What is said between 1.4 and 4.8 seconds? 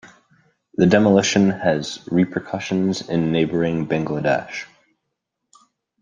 has repercussions in neighboring Bangladesh.